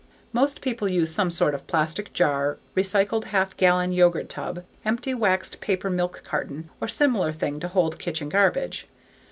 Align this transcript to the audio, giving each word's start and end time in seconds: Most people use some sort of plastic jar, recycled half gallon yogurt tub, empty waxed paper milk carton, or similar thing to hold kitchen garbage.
Most 0.33 0.61
people 0.61 0.89
use 0.89 1.13
some 1.13 1.29
sort 1.29 1.53
of 1.53 1.67
plastic 1.67 2.11
jar, 2.11 2.57
recycled 2.75 3.25
half 3.25 3.55
gallon 3.55 3.91
yogurt 3.93 4.29
tub, 4.29 4.63
empty 4.83 5.13
waxed 5.13 5.61
paper 5.61 5.91
milk 5.91 6.23
carton, 6.25 6.71
or 6.81 6.87
similar 6.87 7.31
thing 7.31 7.59
to 7.59 7.67
hold 7.67 7.99
kitchen 7.99 8.27
garbage. 8.27 8.87